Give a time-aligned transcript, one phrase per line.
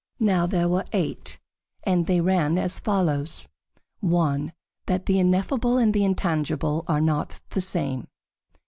[0.19, 1.39] Now there were eight,
[1.83, 3.47] and they ran as follows:
[3.99, 4.51] 1.
[4.87, 8.07] That the ineffable and the intangible are not the same.